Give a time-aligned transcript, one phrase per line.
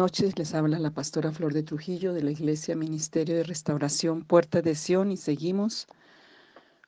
[0.00, 4.62] noches, les habla la pastora Flor de Trujillo de la Iglesia Ministerio de Restauración Puerta
[4.62, 5.86] de Sion y seguimos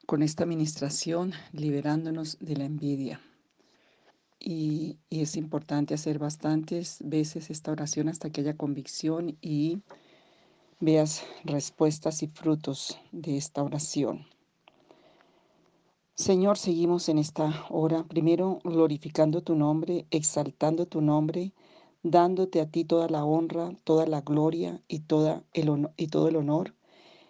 [0.06, 3.20] con esta administración liberándonos de la envidia.
[4.40, 9.82] Y, y, es importante hacer bastantes veces esta oración hasta que haya convicción y
[10.80, 14.24] veas respuestas y frutos de esta oración.
[16.14, 21.52] Señor, seguimos en esta hora, primero glorificando tu nombre, exaltando tu nombre,
[22.02, 26.36] dándote a ti toda la honra, toda la gloria y, toda el y todo el
[26.36, 26.74] honor.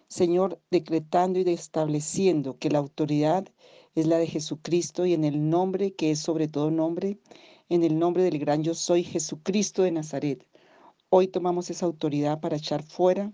[0.07, 3.47] Señor, decretando y estableciendo que la autoridad
[3.95, 7.19] es la de Jesucristo y en el nombre que es sobre todo nombre,
[7.69, 10.45] en el nombre del gran yo soy Jesucristo de Nazaret.
[11.09, 13.31] Hoy tomamos esa autoridad para echar fuera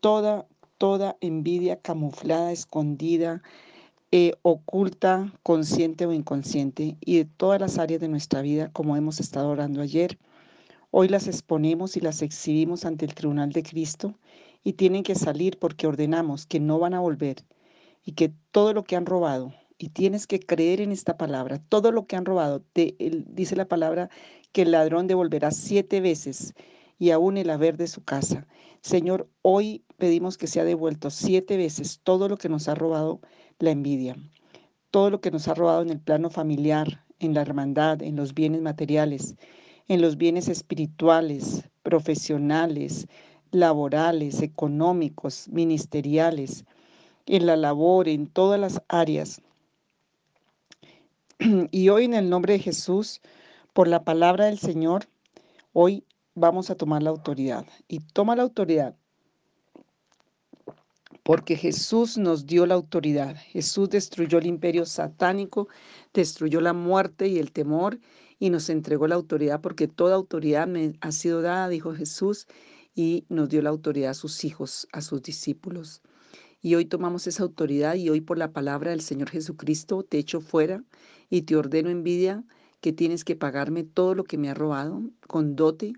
[0.00, 0.46] toda,
[0.78, 3.42] toda envidia camuflada, escondida,
[4.12, 9.20] eh, oculta, consciente o inconsciente, y de todas las áreas de nuestra vida, como hemos
[9.20, 10.18] estado orando ayer.
[10.98, 14.18] Hoy las exponemos y las exhibimos ante el tribunal de Cristo
[14.64, 17.44] y tienen que salir porque ordenamos que no van a volver
[18.02, 21.92] y que todo lo que han robado, y tienes que creer en esta palabra, todo
[21.92, 24.08] lo que han robado, dice la palabra
[24.52, 26.54] que el ladrón devolverá siete veces
[26.98, 28.46] y aún el haber de su casa.
[28.80, 33.20] Señor, hoy pedimos que sea devuelto siete veces todo lo que nos ha robado
[33.58, 34.16] la envidia,
[34.90, 38.32] todo lo que nos ha robado en el plano familiar, en la hermandad, en los
[38.32, 39.36] bienes materiales,
[39.88, 43.06] en los bienes espirituales, profesionales,
[43.50, 46.64] laborales, económicos, ministeriales,
[47.26, 49.40] en la labor, en todas las áreas.
[51.70, 53.20] Y hoy en el nombre de Jesús,
[53.72, 55.06] por la palabra del Señor,
[55.72, 57.66] hoy vamos a tomar la autoridad.
[57.88, 58.96] Y toma la autoridad
[61.26, 63.34] porque Jesús nos dio la autoridad.
[63.34, 65.66] Jesús destruyó el imperio satánico,
[66.14, 67.98] destruyó la muerte y el temor
[68.38, 72.46] y nos entregó la autoridad porque toda autoridad me ha sido dada, dijo Jesús,
[72.94, 76.02] y nos dio la autoridad a sus hijos, a sus discípulos.
[76.62, 80.40] Y hoy tomamos esa autoridad y hoy por la palabra del Señor Jesucristo te echo
[80.40, 80.82] fuera
[81.30, 82.44] y te ordeno envidia
[82.80, 85.94] que tienes que pagarme todo lo que me ha robado con dote,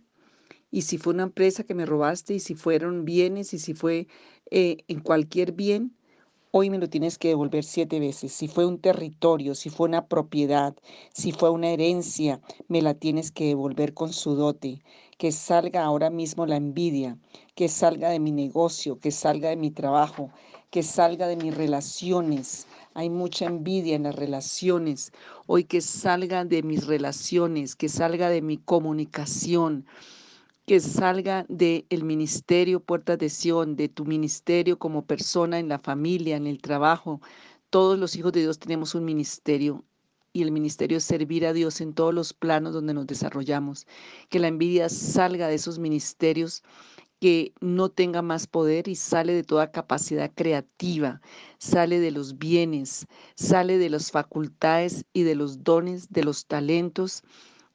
[0.70, 4.06] y si fue una empresa que me robaste, y si fueron bienes, y si fue
[4.50, 5.96] eh, en cualquier bien,
[6.50, 8.32] hoy me lo tienes que devolver siete veces.
[8.32, 10.74] Si fue un territorio, si fue una propiedad,
[11.12, 14.80] si fue una herencia, me la tienes que devolver con su dote.
[15.18, 17.18] Que salga ahora mismo la envidia,
[17.54, 20.30] que salga de mi negocio, que salga de mi trabajo,
[20.70, 22.66] que salga de mis relaciones.
[22.94, 25.12] Hay mucha envidia en las relaciones.
[25.46, 29.86] Hoy que salga de mis relaciones, que salga de mi comunicación
[30.68, 35.78] que salga del el ministerio Puertas de Sion, de tu ministerio como persona en la
[35.78, 37.22] familia, en el trabajo.
[37.70, 39.82] Todos los hijos de Dios tenemos un ministerio
[40.34, 43.86] y el ministerio es servir a Dios en todos los planos donde nos desarrollamos.
[44.28, 46.62] Que la envidia salga de esos ministerios,
[47.18, 51.22] que no tenga más poder y sale de toda capacidad creativa,
[51.56, 53.06] sale de los bienes,
[53.36, 57.22] sale de las facultades y de los dones, de los talentos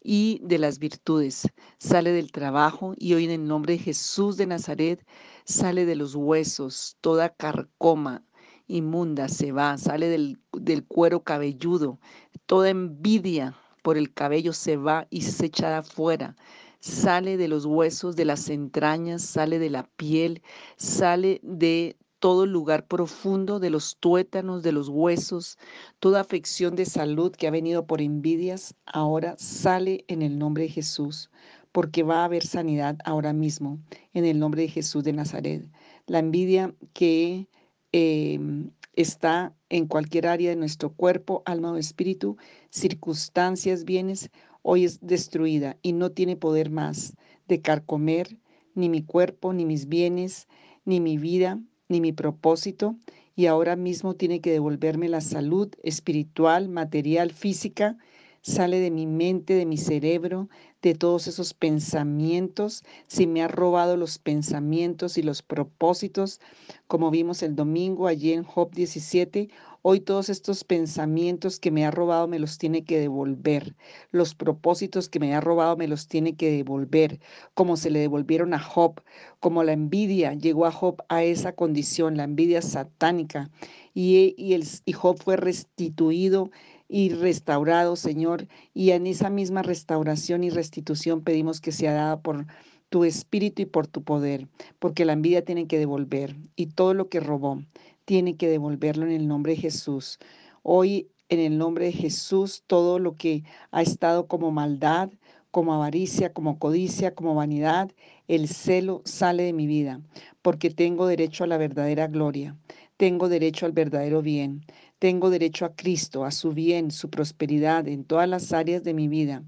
[0.04, 1.48] y de las virtudes.
[1.80, 5.06] Sale del trabajo y hoy en el nombre de Jesús de Nazaret
[5.46, 8.24] sale de los huesos, toda carcoma
[8.68, 12.00] inmunda se va, sale del, del cuero cabelludo,
[12.46, 16.36] toda envidia por el cabello se va y se echa afuera
[16.84, 20.42] sale de los huesos, de las entrañas, sale de la piel,
[20.76, 25.58] sale de todo lugar profundo de los tuétanos, de los huesos,
[26.00, 30.70] toda afección de salud que ha venido por envidias, ahora sale en el nombre de
[30.70, 31.30] Jesús,
[31.74, 33.78] porque va a haber sanidad ahora mismo,
[34.14, 35.70] en el nombre de Jesús de Nazaret.
[36.08, 37.50] La envidia que
[37.92, 42.38] em, está en cualquier área de nuestro cuerpo, alma o espíritu,
[42.70, 44.30] circunstancias, bienes,
[44.62, 47.18] hoy es destruida y no tiene poder más
[47.50, 48.40] de carcomer
[48.76, 50.48] ni mi cuerpo, ni mis bienes,
[50.86, 51.60] ni mi vida,
[51.94, 52.96] ni mi propósito
[53.36, 57.98] y ahora mismo tiene que devolverme la salud espiritual, material, física,
[58.42, 60.50] sale de mi mente, de mi cerebro,
[60.82, 66.42] de todos esos pensamientos, si me ha robado los pensamientos y los propósitos,
[66.88, 69.50] como vimos el domingo allí en Job 17,
[69.84, 73.76] hoy todos estos pensamientos que me ha robado me los tiene que devolver,
[74.12, 77.20] los propósitos que me ha robado me los tiene que devolver,
[77.54, 79.02] como se le devolvieron a Job,
[79.40, 83.52] como la envidia llegó a Job a esa condición, la envidia satánica,
[83.94, 86.50] y, y, el, y Job fue restituido
[86.88, 88.48] y restaurado, Señor.
[88.74, 92.46] Y en esa misma restauración y restitución pedimos que sea dada por
[92.90, 94.48] tu espíritu y por tu poder,
[94.80, 97.60] porque la envidia tiene que devolver y todo lo que robó
[98.06, 100.20] tiene que devolverlo en el nombre de Jesús.
[100.62, 105.10] Hoy, en el nombre de Jesús, todo lo que ha estado como maldad,
[105.52, 107.92] como avaricia, como codicia, como vanidad,
[108.28, 110.02] el celo sale de mi vida,
[110.42, 112.58] porque tengo derecho a la verdadera gloria,
[112.98, 114.66] tengo derecho al verdadero bien,
[114.98, 119.08] tengo derecho a Cristo, a su bien, su prosperidad en todas las áreas de mi
[119.08, 119.44] vida.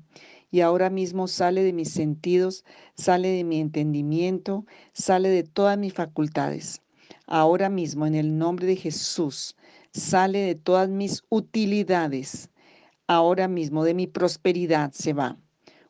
[0.51, 2.65] Y ahora mismo sale de mis sentidos,
[2.95, 6.84] sale de mi entendimiento, sale de todas mis facultades.
[7.27, 9.55] Ahora mismo, en el nombre de Jesús,
[9.91, 12.51] sale de todas mis utilidades.
[13.07, 15.37] Ahora mismo de mi prosperidad se va.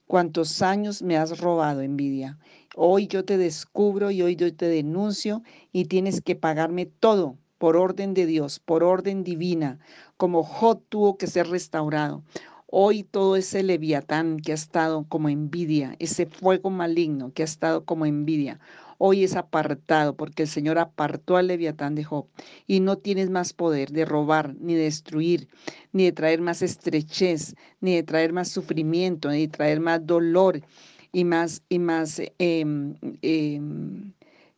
[0.08, 2.38] ¿Cuántos años me has robado, envidia?
[2.76, 5.44] Hoy yo te descubro y hoy yo te denuncio
[5.74, 9.80] y tienes que pagarme todo por orden de Dios, por orden divina,
[10.16, 12.24] como Jod tuvo que ser restaurado.
[12.68, 17.84] Hoy todo ese leviatán que ha estado como envidia, ese fuego maligno que ha estado
[17.84, 18.60] como envidia,
[18.97, 22.27] hoy es apartado porque el Señor apartó al leviatán de Job
[22.68, 25.47] y no tienes más poder de robar, ni de destruir,
[25.92, 30.62] ni de traer más estrechez, ni de traer más sufrimiento, ni de traer más dolor
[31.12, 34.13] y más, y más em, em,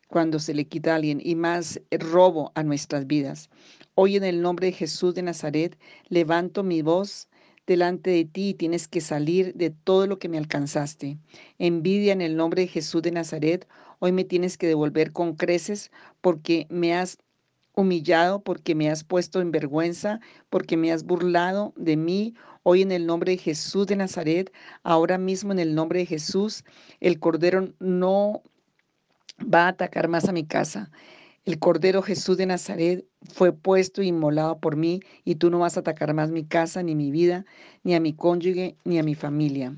[0.08, 3.50] cuando se le quita a alguien y más robo a nuestras vidas.
[3.96, 5.78] Hoy en el nombre de Jesús de Nazaret
[6.10, 7.28] levanto mi voz
[7.68, 11.18] delante de ti y tienes que salir de todo lo que me alcanzaste.
[11.60, 13.68] Envidia en el nombre de Jesús de Nazaret.
[14.00, 15.92] Hoy me tienes que devolver con creces
[16.22, 17.18] porque me has
[17.74, 22.34] humillado, porque me has puesto en vergüenza, porque me has burlado de mí.
[22.64, 24.52] Hoy en el nombre de Jesús de Nazaret,
[24.84, 26.64] ahora mismo en el nombre de Jesús,
[27.00, 28.42] el Cordero no
[29.42, 30.92] va a atacar más a mi casa.
[31.46, 35.78] El Cordero Jesús de Nazaret fue puesto y inmolado por mí y tú no vas
[35.78, 37.46] a atacar más mi casa, ni mi vida,
[37.84, 39.78] ni a mi cónyuge, ni a mi familia.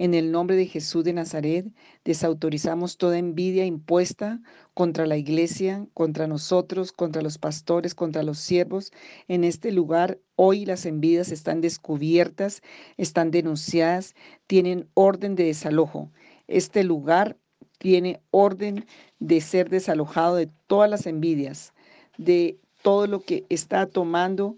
[0.00, 1.66] En el nombre de Jesús de Nazaret,
[2.04, 4.40] desautorizamos toda envidia impuesta
[4.72, 8.92] contra la iglesia, contra nosotros, contra los pastores, contra los siervos.
[9.26, 12.62] En este lugar, hoy las envidias están descubiertas,
[12.96, 14.14] están denunciadas,
[14.46, 16.12] tienen orden de desalojo.
[16.46, 17.36] Este lugar
[17.78, 18.86] tiene orden
[19.18, 21.72] de ser desalojado de todas las envidias,
[22.18, 24.56] de todo lo que está tomando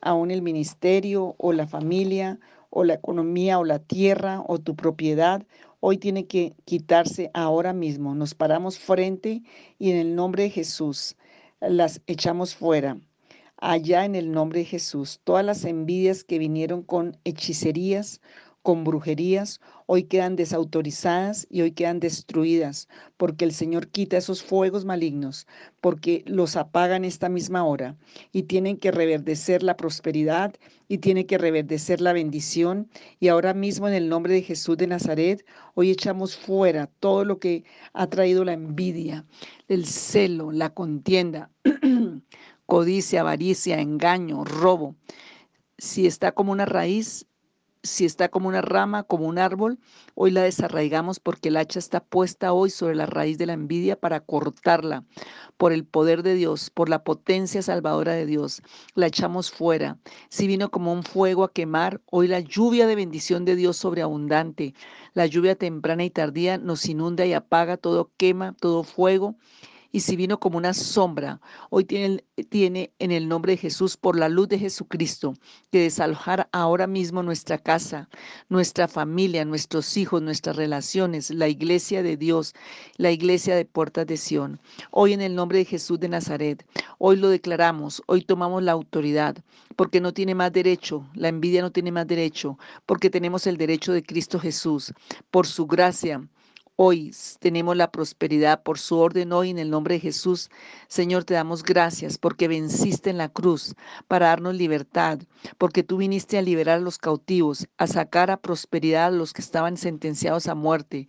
[0.00, 2.40] aún el ministerio o la familia
[2.70, 5.44] o la economía o la tierra o tu propiedad.
[5.80, 8.14] Hoy tiene que quitarse ahora mismo.
[8.14, 9.42] Nos paramos frente
[9.78, 11.16] y en el nombre de Jesús
[11.60, 12.98] las echamos fuera.
[13.58, 18.22] Allá en el nombre de Jesús, todas las envidias que vinieron con hechicerías
[18.62, 24.84] con brujerías, hoy quedan desautorizadas y hoy quedan destruidas, porque el Señor quita esos fuegos
[24.84, 25.46] malignos,
[25.80, 27.96] porque los apagan esta misma hora
[28.32, 30.54] y tienen que reverdecer la prosperidad
[30.88, 32.90] y tiene que reverdecer la bendición.
[33.18, 37.38] Y ahora mismo en el nombre de Jesús de Nazaret, hoy echamos fuera todo lo
[37.38, 37.64] que
[37.94, 39.24] ha traído la envidia,
[39.68, 41.50] el celo, la contienda,
[42.66, 44.96] codicia, avaricia, engaño, robo.
[45.78, 47.26] Si está como una raíz,
[47.82, 49.78] si está como una rama, como un árbol,
[50.14, 53.98] hoy la desarraigamos porque el hacha está puesta hoy sobre la raíz de la envidia
[53.98, 55.04] para cortarla
[55.56, 58.62] por el poder de Dios, por la potencia salvadora de Dios.
[58.94, 59.98] La echamos fuera.
[60.28, 64.74] Si vino como un fuego a quemar, hoy la lluvia de bendición de Dios sobreabundante,
[65.14, 69.36] la lluvia temprana y tardía nos inunda y apaga todo quema, todo fuego
[69.92, 74.28] y si vino como una sombra, hoy tiene, en el nombre de Jesús, por la
[74.28, 75.34] luz de Jesucristo,
[75.72, 78.08] que desalojar ahora mismo nuestra casa,
[78.48, 82.54] nuestra familia, nuestros hijos, nuestras relaciones, la iglesia de Dios,
[82.96, 84.60] la iglesia de puertas de Sión.
[84.90, 86.64] Hoy en el nombre de Jesús de Nazaret,
[86.98, 89.36] hoy lo declaramos, hoy tomamos la autoridad,
[89.76, 93.92] porque no tiene más derecho, la envidia no tiene más derecho, porque tenemos el derecho
[93.92, 94.92] de Cristo Jesús,
[95.30, 96.28] por su gracia
[96.82, 100.48] Hoy tenemos la prosperidad por su orden hoy en el nombre de Jesús.
[100.88, 103.74] Señor, te damos gracias porque venciste en la cruz
[104.08, 105.18] para darnos libertad,
[105.58, 109.42] porque tú viniste a liberar a los cautivos, a sacar a prosperidad a los que
[109.42, 111.06] estaban sentenciados a muerte.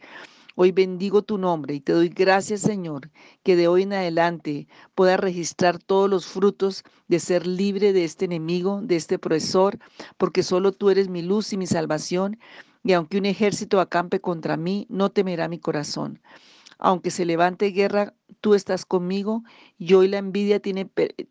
[0.55, 3.09] Hoy bendigo tu nombre y te doy gracias, Señor,
[3.41, 8.25] que de hoy en adelante pueda registrar todos los frutos de ser libre de este
[8.25, 9.79] enemigo, de este opresor,
[10.17, 12.37] porque solo tú eres mi luz y mi salvación
[12.83, 16.21] y aunque un ejército acampe contra mí, no temerá mi corazón.
[16.79, 19.43] Aunque se levante guerra, tú estás conmigo
[19.77, 20.89] y hoy la envidia tiene,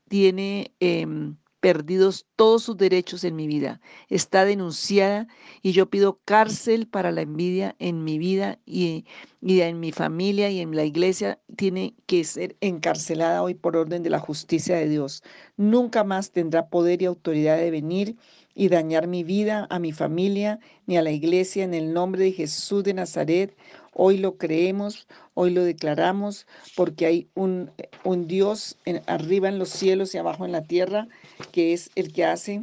[0.09, 3.81] tiene em, perdidos todos sus derechos en mi vida.
[4.09, 5.29] Está denunciada
[5.62, 9.05] y yo pido cárcel para la envidia en mi vida y,
[9.40, 11.38] y, en mi familia y en la iglesia.
[11.57, 15.23] Tiene que ser encarcelada hoy por orden de la justicia de Dios.
[15.57, 18.17] Nunca más tendrá poder y autoridad de venir
[18.55, 22.33] y dañar mi vida, a mi familia, ni a la iglesia en el nombre de
[22.33, 23.57] Jesús de Nazaret.
[23.93, 27.71] Hoy lo creemos, hoy lo declaramos, porque hay un,
[28.05, 31.09] un Dios arriba en los cielos y abajo en la tierra,
[31.51, 32.63] que es el que hace,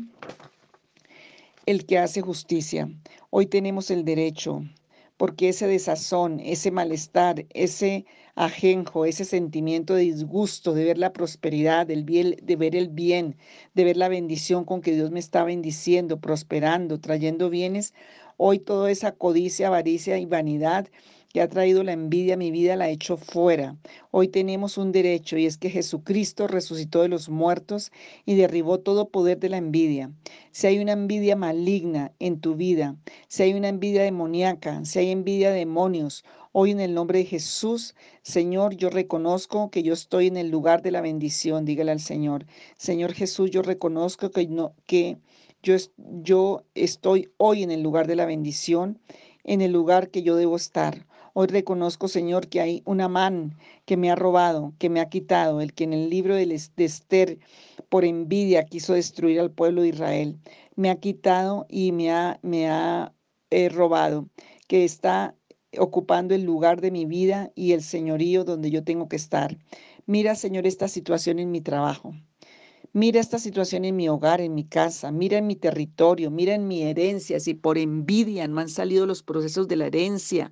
[1.65, 2.89] el que hace justicia.
[3.29, 4.63] Hoy tenemos el derecho,
[5.17, 8.05] porque ese desazón, ese malestar, ese
[8.35, 13.35] ajenjo, ese sentimiento de disgusto, de ver la prosperidad, del bien, de ver el bien,
[13.73, 17.93] de ver la bendición con que Dios me está bendiciendo, prosperando, trayendo bienes,
[18.37, 20.87] hoy toda esa codicia, avaricia y vanidad
[21.37, 23.77] que ha traído la envidia a mi vida la he hecho fuera.
[24.09, 27.91] Hoy tenemos un derecho y es que Jesucristo resucitó de los muertos
[28.25, 30.09] y derribó todo poder de la envidia.
[30.49, 32.95] Si hay una envidia maligna en tu vida,
[33.27, 37.25] si hay una envidia demoníaca, si hay envidia de demonios, hoy en el nombre de
[37.25, 41.65] Jesús, Señor, yo reconozco que yo estoy en el lugar de la bendición.
[41.65, 45.19] Dígale al Señor, Señor Jesús, yo reconozco que, no, que
[45.61, 48.99] yo estoy hoy en el lugar de la bendición,
[49.43, 51.06] en el lugar que yo debo estar.
[51.39, 55.61] Hoy reconozco, Señor, que hay un Amán que me ha robado, que me ha quitado,
[55.61, 57.37] el que en el libro de Esther
[57.89, 60.39] por envidia quiso destruir al pueblo de Israel.
[60.75, 63.13] Me ha quitado y me ha, me ha
[63.51, 64.27] eh, robado,
[64.67, 65.35] que está
[65.77, 69.59] ocupando el lugar de mi vida y el señorío donde yo tengo que estar.
[70.07, 72.15] Mira, Señor, esta situación en mi trabajo.
[72.93, 76.67] Mira esta situación en mi hogar, en mi casa, mira en mi territorio, mira en
[76.67, 77.39] mi herencia.
[77.39, 80.51] Si por envidia no han salido los procesos de la herencia,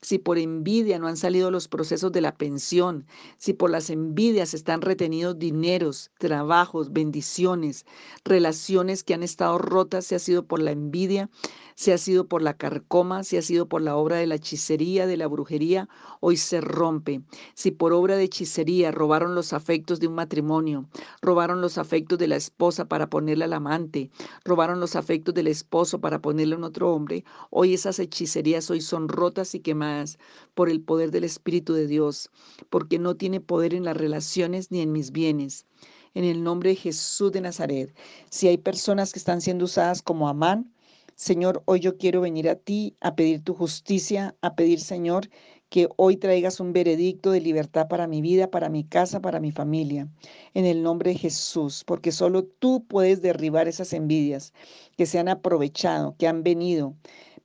[0.00, 3.06] si por envidia no han salido los procesos de la pensión,
[3.38, 7.86] si por las envidias están retenidos dineros, trabajos, bendiciones,
[8.24, 11.30] relaciones que han estado rotas, si ha sido por la envidia,
[11.76, 15.06] si ha sido por la carcoma, si ha sido por la obra de la hechicería,
[15.06, 15.88] de la brujería,
[16.20, 17.22] hoy se rompe.
[17.54, 20.88] Si por obra de hechicería robaron los afectos de un matrimonio,
[21.20, 24.10] robaron los afectos de la esposa para ponerle al amante,
[24.44, 29.08] robaron los afectos del esposo para ponerle a otro hombre, hoy esas hechicerías hoy son
[29.08, 30.18] rotas y quemadas
[30.54, 32.30] por el poder del Espíritu de Dios,
[32.70, 35.66] porque no tiene poder en las relaciones ni en mis bienes
[36.14, 37.94] en el nombre de Jesús de Nazaret.
[38.30, 40.72] Si hay personas que están siendo usadas como Amán,
[41.16, 45.28] Señor, hoy yo quiero venir a ti a pedir tu justicia, a pedir, Señor,
[45.74, 49.50] que hoy traigas un veredicto de libertad para mi vida, para mi casa, para mi
[49.50, 50.06] familia,
[50.54, 54.52] en el nombre de Jesús, porque solo tú puedes derribar esas envidias
[54.96, 56.94] que se han aprovechado, que han venido.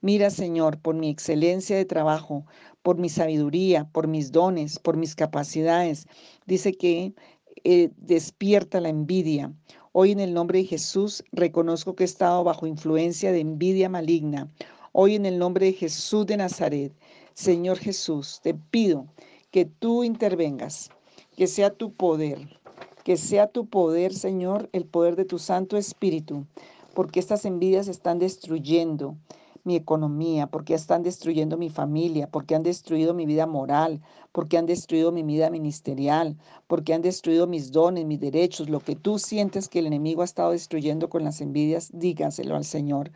[0.01, 2.45] Mira, Señor, por mi excelencia de trabajo,
[2.83, 6.05] por mi sabiduría, por mis dones, por mis capacidades.
[6.45, 7.15] Dice que
[7.63, 9.51] eh, despierta la envidia.
[9.91, 14.51] Hoy en el nombre de Jesús reconozco que he estado bajo influencia de envidia maligna.
[14.91, 16.93] Hoy en el nombre de Jesús de Nazaret,
[17.33, 19.05] Señor Jesús, te pido
[19.51, 20.89] que tú intervengas,
[21.35, 22.59] que sea tu poder,
[23.03, 26.45] que sea tu poder, Señor, el poder de tu Santo Espíritu,
[26.93, 29.15] porque estas envidias están destruyendo
[29.63, 34.65] mi economía, porque están destruyendo mi familia, porque han destruido mi vida moral, porque han
[34.65, 39.67] destruido mi vida ministerial, porque han destruido mis dones, mis derechos, lo que tú sientes
[39.67, 43.11] que el enemigo ha estado destruyendo con las envidias, dígaselo al Señor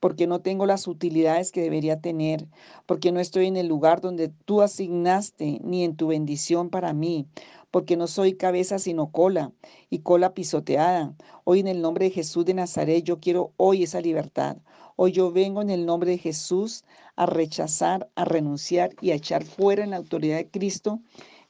[0.00, 2.46] porque no tengo las utilidades que debería tener,
[2.86, 7.26] porque no estoy en el lugar donde tú asignaste, ni en tu bendición para mí,
[7.70, 9.52] porque no soy cabeza sino cola
[9.90, 11.14] y cola pisoteada.
[11.44, 14.58] Hoy en el nombre de Jesús de Nazaret yo quiero hoy esa libertad.
[14.96, 19.44] Hoy yo vengo en el nombre de Jesús a rechazar, a renunciar y a echar
[19.44, 21.00] fuera en la autoridad de Cristo,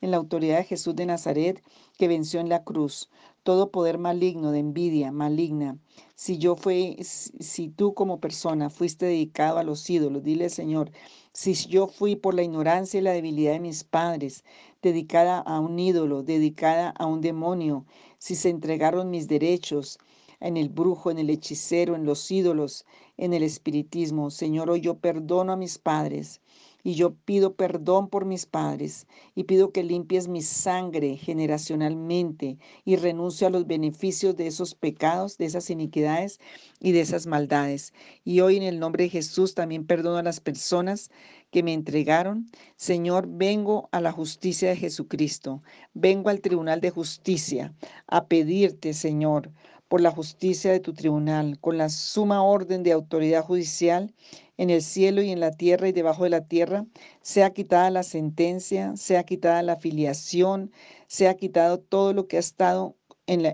[0.01, 1.63] en la autoridad de Jesús de Nazaret
[1.97, 3.11] que venció en la cruz.
[3.43, 5.79] Todo poder maligno, de envidia, maligna.
[6.15, 10.91] Si yo fui, si tú como persona fuiste dedicado a los ídolos, dile Señor,
[11.33, 14.45] si yo fui por la ignorancia y la debilidad de mis padres,
[14.83, 17.87] dedicada a un ídolo, dedicada a un demonio,
[18.19, 19.99] si se entregaron mis derechos,
[20.41, 22.85] en el brujo, en el hechicero, en los ídolos,
[23.17, 24.31] en el espiritismo.
[24.31, 26.41] Señor, hoy yo perdono a mis padres
[26.83, 32.97] y yo pido perdón por mis padres y pido que limpies mi sangre generacionalmente y
[32.97, 36.41] renuncio a los beneficios de esos pecados, de esas iniquidades
[36.81, 37.93] y de esas maldades.
[38.25, 41.11] Y hoy en el nombre de Jesús también perdono a las personas
[41.51, 42.51] que me entregaron.
[42.77, 45.63] Señor, vengo a la justicia de Jesucristo,
[45.95, 47.75] vengo al tribunal de justicia
[48.07, 49.51] a pedirte, Señor,
[49.89, 54.15] por la justicia de tu tribunal, con la suma orden de autoridad judicial
[54.59, 56.85] en el cielo y en la tierra y debajo de la tierra,
[57.23, 60.73] sea quitada la sentencia, sea quitada la filiación,
[61.07, 62.97] sea quitado todo lo que ha estado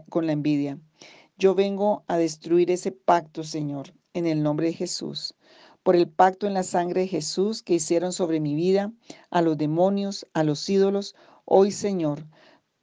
[0.09, 0.79] con la envidia.
[1.37, 5.35] Yo vengo a destruir ese pacto, Señor, en el nombre de Jesús.
[5.83, 8.93] Por el pacto en la sangre de Jesús que hicieron sobre mi vida,
[9.31, 11.15] a los demonios, a los ídolos,
[11.45, 12.25] hoy, Señor,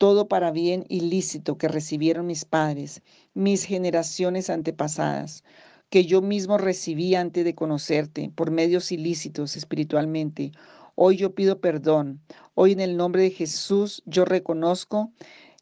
[0.02, 3.04] todo para bien ilícito que recibieron mis padres,
[3.36, 5.44] mis generaciones antepasadas,
[5.92, 10.54] que yo mismo recibí antes de conocerte por medios ilícitos espiritualmente.
[10.96, 12.20] Hoy yo pido perdón.
[12.56, 15.12] Hoy en el nombre de Jesús yo reconozco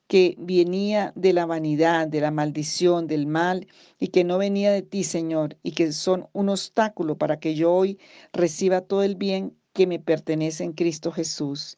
[0.07, 3.67] que venía de la vanidad, de la maldición, del mal,
[3.99, 7.73] y que no venía de ti, Señor, y que son un obstáculo para que yo
[7.73, 7.99] hoy
[8.31, 11.77] reciba todo el bien que me pertenece en Cristo Jesús.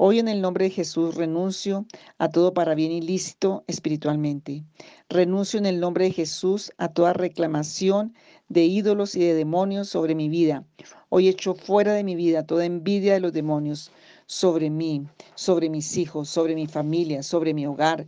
[0.00, 1.84] Hoy en el nombre de Jesús renuncio
[2.18, 4.62] a todo para bien ilícito espiritualmente.
[5.08, 8.14] Renuncio en el nombre de Jesús a toda reclamación
[8.48, 10.64] de ídolos y de demonios sobre mi vida.
[11.08, 13.90] Hoy echo fuera de mi vida toda envidia de los demonios
[14.26, 18.06] sobre mí, sobre mis hijos, sobre mi familia, sobre mi hogar,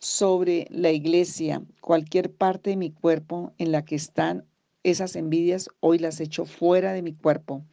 [0.00, 4.44] sobre la iglesia, cualquier parte de mi cuerpo en la que están
[4.82, 7.64] esas envidias, hoy las echo fuera de mi cuerpo,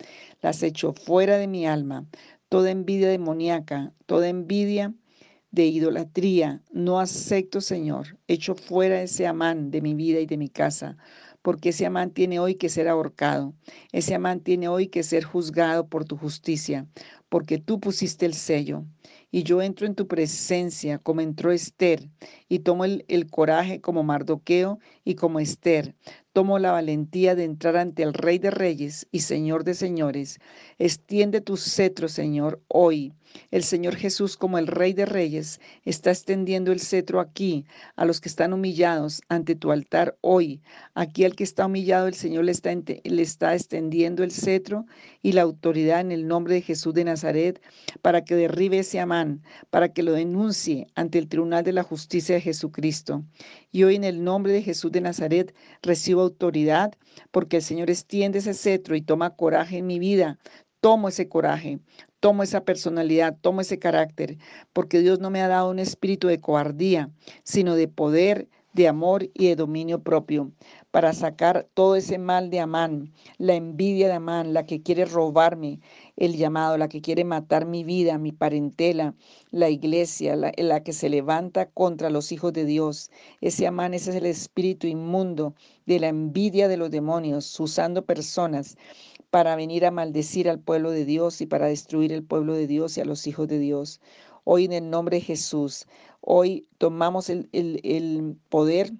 [0.41, 2.05] las echo fuera de mi alma,
[2.49, 4.93] toda envidia demoníaca, toda envidia
[5.51, 6.61] de idolatría.
[6.71, 8.17] No acepto, Señor.
[8.27, 10.97] Echo fuera ese amán de mi vida y de mi casa,
[11.41, 13.53] porque ese amán tiene hoy que ser ahorcado.
[13.91, 16.87] Ese amán tiene hoy que ser juzgado por tu justicia,
[17.29, 18.85] porque tú pusiste el sello.
[19.31, 22.09] Y yo entro en tu presencia como entró Esther,
[22.47, 25.95] y tomo el, coraje como Mardoqueo y como Esther.
[26.33, 30.39] Tomo la valentía de entrar ante el Rey de Reyes y Señor de Señores.
[30.77, 33.13] Extiende tu cetro, Señor, hoy.
[33.51, 38.21] El Señor Jesús, como el Rey de Reyes, está extendiendo el cetro aquí a los
[38.21, 40.61] que están humillados ante tu altar hoy.
[40.93, 44.85] Aquí al que está humillado, el Señor le está, le está extendiendo el cetro
[45.21, 47.61] y la autoridad en el nombre de Jesús de Nazaret
[48.01, 52.34] para que derribe ese amán, para que lo denuncie ante el tribunal de la justicia
[52.41, 53.23] Jesucristo.
[53.71, 56.93] Y hoy en el nombre de Jesús de Nazaret recibo autoridad
[57.31, 60.39] porque el Señor extiende ese cetro y toma coraje en mi vida.
[60.81, 61.79] Tomo ese coraje,
[62.19, 64.37] tomo esa personalidad, tomo ese carácter,
[64.71, 67.09] porque Dios no me ha dado un espíritu de cobardía,
[67.43, 70.51] sino de poder, de amor y de dominio propio,
[70.91, 75.79] para sacar todo ese mal de Amán, la envidia de Amán, la que quiere robarme
[76.17, 79.15] el llamado, la que quiere matar mi vida, mi parentela,
[79.51, 83.11] la iglesia, la, que se levanta contra los hijos de Dios.
[83.39, 88.75] Ese Amán, ese es el espíritu inmundo de la envidia de los demonios, usando personas
[89.29, 92.97] para venir a maldecir al pueblo de Dios y para destruir el pueblo de Dios
[92.97, 94.01] y a los hijos de Dios.
[94.47, 95.87] Hoy en el nombre de Jesús,
[96.21, 98.93] hoy tomamos el, el, el poder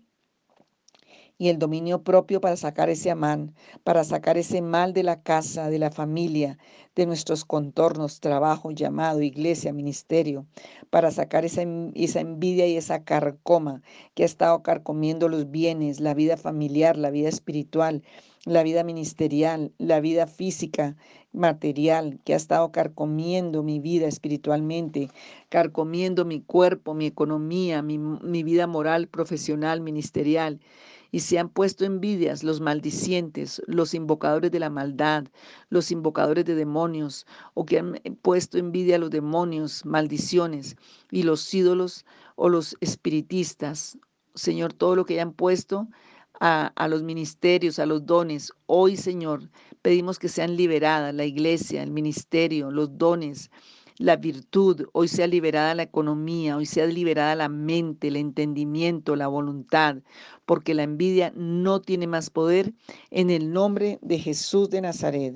[1.38, 3.54] y el dominio propio para sacar ese amán,
[3.84, 6.58] para sacar ese mal de la casa, de la familia,
[6.96, 10.48] de nuestros contornos, trabajo, llamado, iglesia, ministerio,
[10.90, 11.62] para sacar esa,
[11.94, 13.84] esa envidia y esa carcoma
[14.16, 18.02] que ha estado carcomiendo los bienes, la vida familiar, la vida espiritual,
[18.46, 20.96] la vida ministerial, la vida física,
[21.34, 25.10] material, que ha estado carcomiendo mi vida espiritualmente,
[25.50, 30.60] carcomiendo mi cuerpo, mi economía, mi, mi vida moral, profesional, ministerial
[31.16, 35.24] y se han puesto envidias los maldicientes, los invocadores de la maldad,
[35.70, 40.76] los invocadores de demonios, o que han puesto envidia a los demonios, maldiciones,
[41.12, 42.06] y los ídolos
[42.36, 43.98] o los espiritistas.
[44.34, 45.88] Señor, todo lo que hayan puesto
[46.40, 48.52] a, los ministerios, a los dones.
[48.66, 49.50] Hoy, Señor,
[49.82, 53.50] pedimos que sean liberadas la iglesia, el ministerio, los dones,
[53.98, 59.28] la virtud, hoy sea liberada la economía, hoy sea liberada la mente, el entendimiento, la
[59.28, 59.98] voluntad,
[60.46, 62.74] porque la envidia no tiene más poder
[63.10, 65.36] en el nombre de Jesús de Nazaret.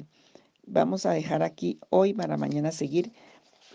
[0.68, 3.14] Vamos a dejar aquí hoy para mañana seguir,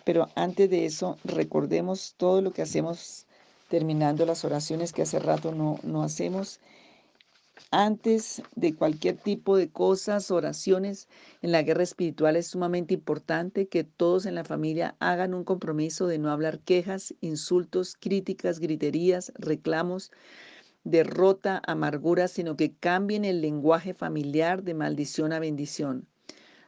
[0.04, 3.26] pero antes de eso recordemos todo lo que hacemos
[3.68, 6.60] terminando las oraciones que hace rato no, no hacemos
[7.70, 11.08] antes de cualquier tipo de cosas, oraciones
[11.42, 16.06] en la guerra espiritual es sumamente importante que todos en la familia hagan un compromiso
[16.06, 20.10] de no hablar quejas, insultos, críticas, griterías, reclamos,
[20.84, 26.06] derrota, amargura, sino que cambien el lenguaje familiar de maldición a bendición.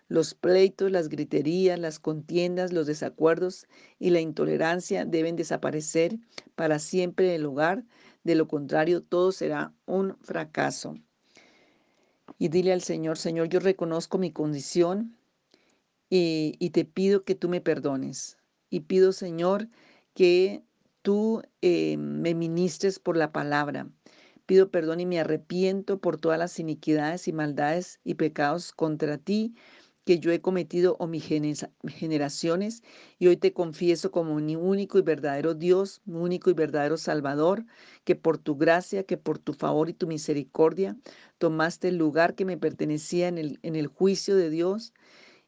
[0.09, 3.67] Los pleitos, las griterías, las contiendas, los desacuerdos
[3.99, 6.17] y la intolerancia deben desaparecer
[6.55, 7.85] para siempre del hogar
[8.27, 10.97] de lo contrario, todo será un fracaso.
[12.39, 15.17] Y dile al Señor, Señor, yo reconozco mi condición
[16.11, 18.37] y, y te pido que tú me perdones.
[18.69, 19.69] Y pido, Señor,
[20.13, 20.65] que
[21.03, 23.89] tú eh, me ministres por la palabra.
[24.45, 29.55] Pido perdón y me arrepiento por todas las iniquidades y maldades y pecados contra ti
[30.07, 31.25] que yo he cometido o mis
[31.89, 32.85] generaciones
[33.19, 37.67] y hoy te confieso como mi único y verdadero Dios, mi único y verdadero Salvador,
[38.05, 40.97] que por tu gracia, que por tu favor y tu misericordia
[41.39, 44.95] tomaste el lugar que me pertenecía en el, en el juicio de Dios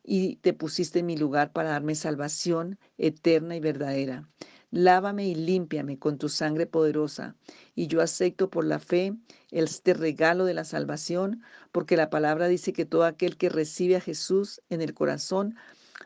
[0.03, 4.29] y te pusiste en mi lugar para darme salvación eterna y verdadera.
[4.71, 7.37] Lávame y límpiame con tu sangre poderosa,
[7.75, 9.15] y yo acepto por la fe
[9.51, 14.01] este regalo de la salvación, porque la palabra dice que todo aquel que recibe a
[14.01, 15.55] Jesús en el corazón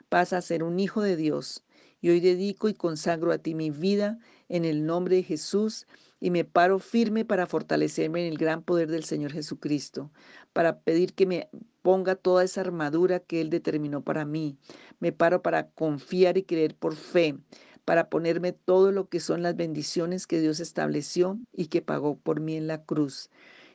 [0.08, 1.64] pasa a ser un hijo de Dios.
[2.00, 5.86] Y hoy dedico y consagro a ti mi vida en el nombre de Jesús
[6.20, 10.12] y me paro firme para fortalecerme en el gran poder del Señor Jesucristo,
[10.52, 11.48] para pedir que me
[11.82, 14.56] ponga toda esa armadura que Él determinó para mí.
[15.00, 17.36] Me paro para confiar y creer por fe,
[17.84, 22.40] para ponerme todo lo que son las bendiciones que Dios estableció y que pagó por
[22.40, 23.30] mí en la cruz.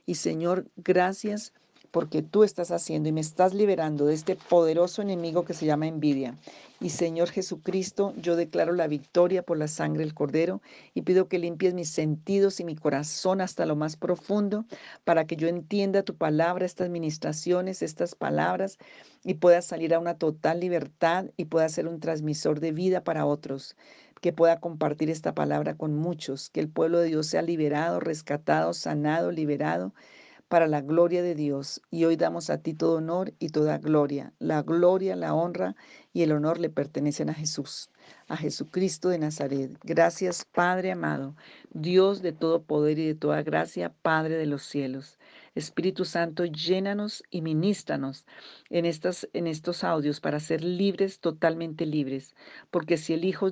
[0.06, 1.54] Y Señor, gracias
[1.92, 5.88] porque tú estás haciendo y me estás liberando de este poderoso enemigo que se llama
[5.88, 6.38] envidia.
[6.80, 10.62] Y Señor Jesucristo, yo declaro la victoria por la sangre del Cordero
[10.94, 14.66] y pido que limpies mis sentidos y mi corazón hasta lo más profundo
[15.04, 18.78] para que yo entienda tu palabra, estas ministraciones, estas palabras
[19.24, 23.26] y pueda salir a una total libertad y pueda ser un transmisor de vida para
[23.26, 23.76] otros
[24.22, 28.74] que pueda compartir esta palabra con muchos, que el pueblo de Dios sea liberado, rescatado,
[28.74, 29.94] sanado, liberado
[30.48, 31.82] para la gloria de Dios.
[31.92, 34.34] Y hoy damos a ti todo honor y toda gloria.
[34.40, 35.76] La gloria, la honra
[36.14, 37.90] y el honor le pertenecen a Jesús,
[38.28, 39.78] a Jesucristo de Nazaret.
[39.84, 41.36] Gracias, Padre amado,
[41.72, 45.18] Dios de todo poder y de toda gracia, Padre de los cielos.
[45.56, 48.26] Espíritu Santo, llénanos y ministranos
[48.70, 52.36] en, estas, en estos audios para ser libres, totalmente libres,
[52.70, 53.50] porque si el Hijo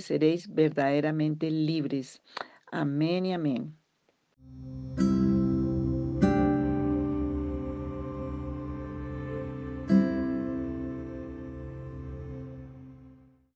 [0.00, 2.22] seréis verdaderamente libres.
[2.70, 3.76] Amén y amén.